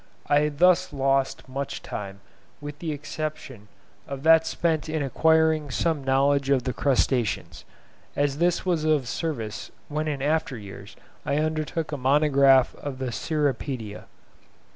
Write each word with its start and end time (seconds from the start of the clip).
I 0.25 0.49
thus 0.49 0.91
lost 0.91 1.47
much 1.47 1.83
time, 1.83 2.21
with 2.59 2.79
the 2.79 2.91
exception 2.91 3.67
of 4.07 4.23
that 4.23 4.47
spent 4.47 4.89
in 4.89 5.03
acquiring 5.03 5.69
some 5.69 6.03
knowledge 6.03 6.49
of 6.49 6.63
the 6.63 6.73
Crustaceans, 6.73 7.65
as 8.15 8.39
this 8.39 8.65
was 8.65 8.83
of 8.83 9.07
service 9.07 9.69
when 9.89 10.07
in 10.07 10.23
after 10.23 10.57
years 10.57 10.95
I 11.23 11.37
undertook 11.37 11.91
a 11.91 11.97
monograph 11.97 12.73
of 12.81 12.97
the 12.97 13.11
Cirripedia. 13.11 14.05